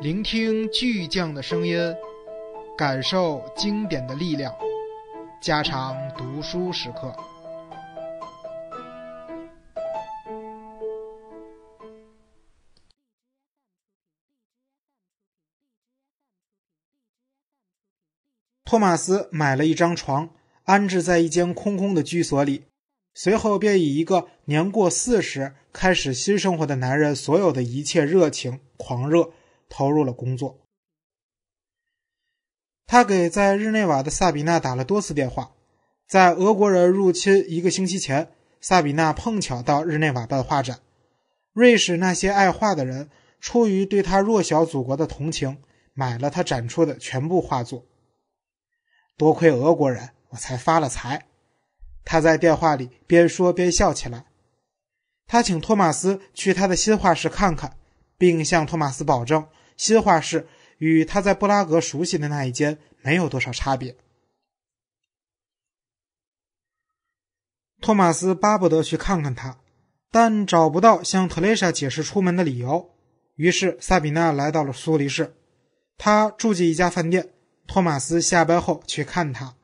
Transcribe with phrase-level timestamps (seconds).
[0.00, 1.76] 聆听巨匠的声音，
[2.76, 4.54] 感受经典的力量。
[5.42, 7.12] 加长读书时刻。
[18.64, 20.30] 托马斯买了一张床，
[20.62, 22.66] 安置在一间空空的居所里。
[23.14, 29.32] 随后便以一个年过四十、开始新生活的男人所有的一切热情、狂热，
[29.68, 30.60] 投入了工作。
[32.86, 35.52] 他给在日内瓦的萨比娜打了多次电话。
[36.06, 38.32] 在俄国人入侵一个星期前，
[38.62, 40.80] 萨比娜碰巧到日内瓦办画展。
[41.52, 43.10] 瑞士那些爱画的人
[43.40, 45.58] 出于对他弱小祖国的同情，
[45.92, 47.84] 买了他展出的全部画作。
[49.18, 51.26] 多亏俄国人，我才发了财。
[52.04, 54.24] 他在电话里边说边笑起来。
[55.26, 57.76] 他请托马斯去他的新画室看看，
[58.16, 59.46] 并向托马斯保证，
[59.78, 60.46] 新画室
[60.76, 63.96] 与他在布拉格熟悉的那一间没有多少差别。
[67.80, 69.60] 托马斯巴不得去看看他，
[70.10, 72.90] 但找不到向特蕾莎解释出门的理由。
[73.36, 75.36] 于是萨比娜来到了苏黎世，
[75.96, 77.32] 她住进一家饭店。
[77.68, 79.54] 托马斯下班后去看她。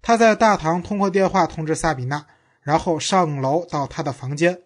[0.00, 2.26] 他在大堂通过电话通知萨比娜，
[2.62, 4.62] 然后上楼到她的房间。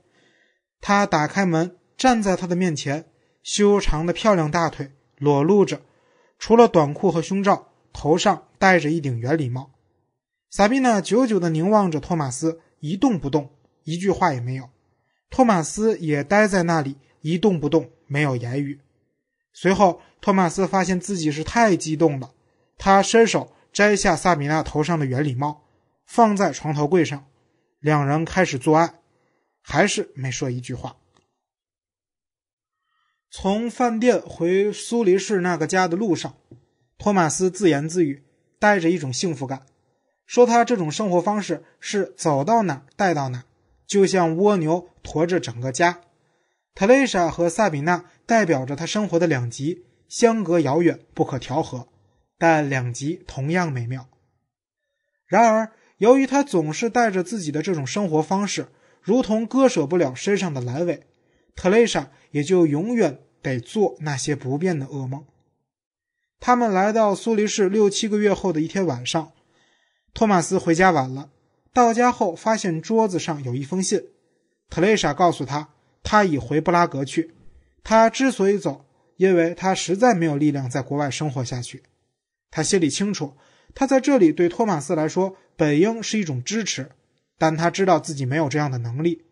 [0.80, 3.06] 他打开门，站在她的面前，
[3.44, 5.82] 修长的漂亮大腿裸露着，
[6.40, 9.70] 除了短裤和胸罩，头上戴着一顶圆礼帽。
[10.50, 13.50] 萨比娜久久地凝望着托马斯，一动不动，
[13.84, 14.68] 一句话也没有。
[15.30, 18.80] 托马斯也呆在那里，一动不动，没有言语。
[19.52, 22.32] 随后，托马斯发现自己是太激动了，
[22.76, 23.52] 他伸手。
[23.72, 25.64] 摘下萨比娜头上的圆礼帽，
[26.06, 27.26] 放在床头柜上，
[27.80, 28.94] 两人开始做爱，
[29.62, 30.96] 还是没说一句话。
[33.36, 36.36] 从饭店回苏黎世那个家的路上，
[36.96, 38.22] 托马斯自言自语，
[38.60, 39.66] 带着一种幸福感，
[40.24, 43.42] 说他这种生活方式是走到哪带到哪，
[43.88, 46.02] 就像蜗牛驮着整个家。
[46.76, 51.88] 特蕾莎和萨比娜代表着他生活的两极，相隔遥远，不可调和。
[52.38, 54.08] 但两极同样美妙。
[55.26, 58.68] 然而，由于他总是带着自己的这种生活方式，
[59.02, 61.02] 如同割舍不了身上的阑尾，
[61.56, 65.22] 特蕾莎也就永远得做那些不变的噩梦。
[66.40, 69.32] 他们来到苏黎世六七个月后的一天晚上，
[70.14, 71.28] 托马斯回家晚了，
[71.74, 74.02] 到家后发现桌子上有一封信。
[74.70, 75.68] 特蕾莎告诉他，
[76.02, 77.34] 他已回布拉格去。
[77.82, 81.82] 他之所以走，因为他实在没有力量在国外生活下去。
[82.50, 83.34] 他心里清楚，
[83.74, 86.90] 他在这里对托马斯来说本应是一种支持，
[87.36, 89.22] 但他知道自己没有这样的能力。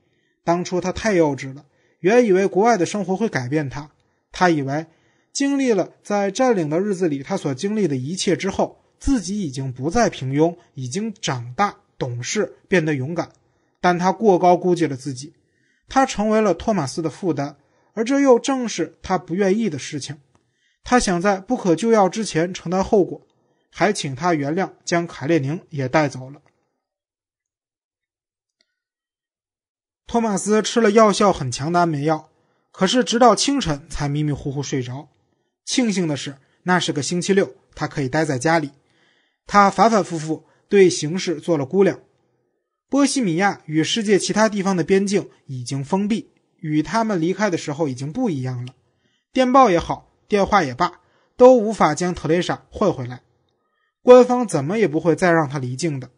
[0.44, 1.64] 当初他太幼稚了，
[2.00, 3.90] 原以为国外的生活会改变他。
[4.32, 4.86] 他以为
[5.32, 13.30] 经历了在占领的日子里他所经历的一切之后，自己已经不再平庸，已经长大、懂事，变得勇敢。
[13.80, 15.34] 但他过高估计了自己，
[15.88, 17.56] 他成为了托马斯的负担，
[17.94, 20.18] 而这又正是他不愿意的事情。
[20.84, 23.26] 他想在不可救药之前承担后果，
[23.70, 26.40] 还请他原谅将卡列宁也带走了。
[30.06, 32.28] 托马斯吃了药效很强的安眠药，
[32.72, 35.08] 可是直到清晨才迷迷糊糊睡着。
[35.64, 38.70] 庆幸的是，那是个星期六，他可以待在家里。
[39.46, 42.00] 他反反复复对形势做了估量。
[42.88, 48.74] 波西米亚与世界其他地方的边境已经封闭，与他们离开的时候已经不一样了。
[49.32, 50.08] 电报也好。
[50.28, 51.00] 电话也罢，
[51.36, 53.20] 都无法将特蕾莎换回来。
[54.00, 56.08] 官方怎么也不会再让他离境的。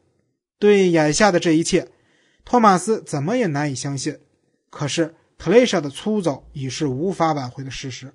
[0.60, 1.88] 对眼下的这一切，
[2.44, 4.20] 托马斯怎么也难以相信。
[4.70, 8.12] 可是特蕾莎的出走已是无法挽回的事实。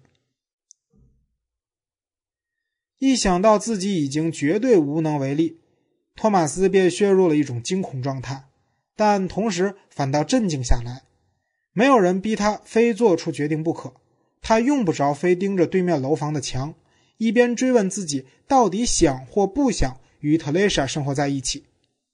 [2.97, 5.59] 一想到自己已经绝对无能为力，
[6.15, 8.45] 托马斯便陷入了一种惊恐状态，
[8.95, 11.03] 但同时反倒镇静下来。
[11.71, 13.93] 没有人逼他非做出决定不可。
[14.41, 16.73] 他用不着非盯着对面楼房的墙，
[17.17, 21.65] 一边追问自己到底想或不想与特蕾莎生活在一起。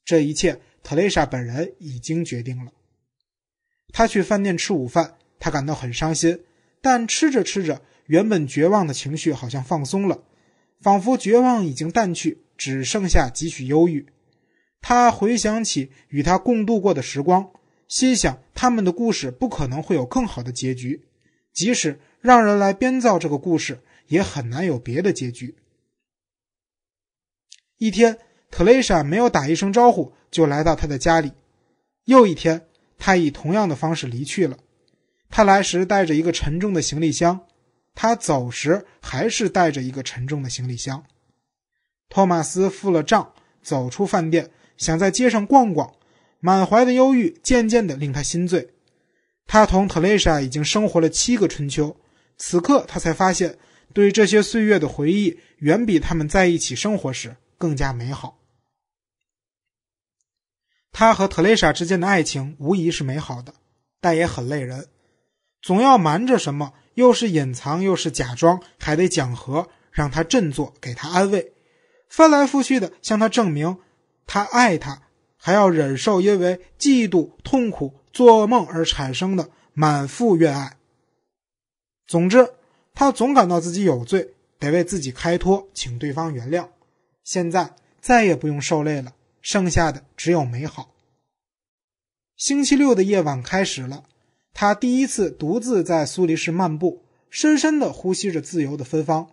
[0.03, 2.71] 这一切，特蕾莎本人已经决定了。
[3.93, 6.43] 他去饭店吃午饭，他感到很伤心，
[6.81, 10.23] 但吃着吃着，原本绝望的情绪好像放松了，
[10.81, 14.05] 仿佛绝望已经淡去，只剩下几许忧郁。
[14.81, 17.51] 他回想起与他共度过的时光，
[17.87, 21.05] 心想他们的故事不可能会有更好的结局，
[21.53, 21.99] 即使。
[22.21, 25.55] 让人来编造这个故事，也很难有别的结局。
[27.77, 28.17] 一天，
[28.49, 31.33] 特蕾莎没有打一声招呼就来到他的家里。
[32.05, 32.65] 又一天，
[32.97, 34.57] 他以同样的方式离去了。
[35.29, 37.41] 他来时带着一个沉重的行李箱，
[37.93, 41.03] 他走时还是带着一个沉重的行李箱。
[42.09, 45.93] 托马斯付了账，走出饭店，想在街上逛逛，
[46.39, 48.69] 满怀的忧郁渐渐的令他心醉。
[49.47, 51.97] 他同特蕾莎已经生活了七个春秋，
[52.37, 53.57] 此刻他才发现，
[53.93, 58.39] 对这些岁月的回忆远比他们在一起生活时更加美好。
[60.97, 63.53] 他和特蕾莎之间的爱情无疑是美好的，
[63.99, 64.87] 但也很累人，
[65.61, 71.51] 总要瞒着什么，又是隐藏又是假装，还得讲和，让他振作，给他安慰，
[72.07, 73.77] 翻来覆去的向他证明
[74.25, 75.01] 他爱他，
[75.35, 80.77] 还要忍受因为嫉妒、痛苦、做噩梦而产生的满腹怨爱。
[82.07, 82.53] 总之，
[82.93, 86.69] 他总感到自己有罪，得为自己开脱，请对方原谅。
[87.25, 89.11] 现在再也不用受累了。
[89.45, 90.95] 剩下的只有美好。
[92.35, 94.05] 星期六的夜晚开始了，
[94.55, 99.29] 他第一次独自在苏黎世漫步，深深的呼吸着自由的芬芳，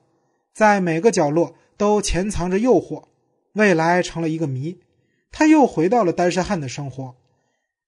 [0.52, 3.04] 在每个角落都潜藏着诱惑，
[3.54, 4.78] 未来成了一个谜。
[5.30, 7.14] 他又回到了单身汉的生活，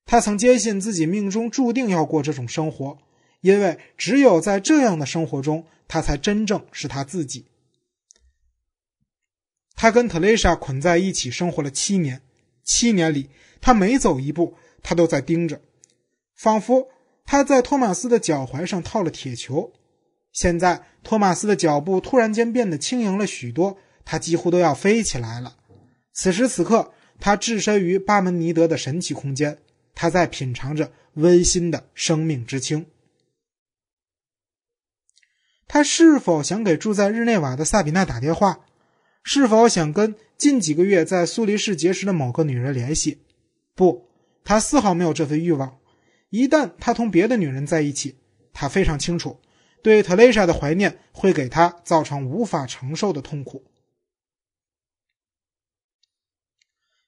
[0.06, 2.96] 他曾坚信自己命中注定要过这种生活，
[3.42, 7.44] 因为只有在这样的生活中，他才真正是他自己。
[9.84, 12.22] 他跟特蕾莎捆在一起生活了七年，
[12.62, 13.28] 七年里，
[13.60, 15.60] 他每走一步，他都在盯着，
[16.34, 16.88] 仿佛
[17.26, 19.74] 他在托马斯的脚踝上套了铁球。
[20.32, 23.76] 现在，托马斯的脚步突然间变得轻盈了许多，
[24.06, 25.58] 他几乎都要飞起来了。
[26.14, 29.58] 此时此刻，他置身于巴门尼德的神奇空间，
[29.94, 32.86] 他在品尝着温馨的生命之轻。
[35.68, 38.64] 他是否想给住在日内瓦的萨比娜打电话？
[39.24, 43.18] 是否想跟近几个月在苏黎世结识的某个女人联系？
[43.74, 44.06] 不，
[44.44, 45.78] 他丝毫没有这份欲望。
[46.28, 48.16] 一旦他同别的女人在一起，
[48.52, 49.40] 他非常清楚，
[49.82, 53.64] 对特蕾莎的怀念会给他造成无法承受的痛苦。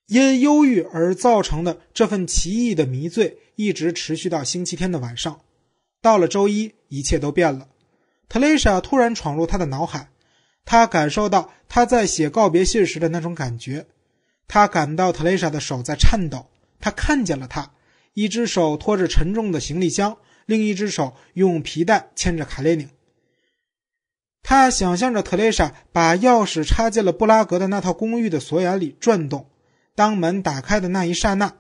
[0.07, 5.41] 因忧郁而造成的这份奇异的迷醉，一直持续到星期天的晚上。
[6.01, 7.69] 到了周一，一切都变了。
[8.29, 10.11] 特蕾莎突然闯入他的脑海。
[10.67, 13.87] 他感受到他在写告别信时的那种感觉，
[14.47, 16.51] 他感到特蕾莎的手在颤抖。
[16.79, 17.71] 他看见了他，
[18.13, 22.91] 一只手托着沉重的行李箱，另一只手用皮带牵着卡列宁。
[24.43, 29.49] 他想象着特蕾莎把钥匙插进了布拉格的那套公寓的锁眼里转动。
[29.95, 31.57] 当门打开的那一刹那，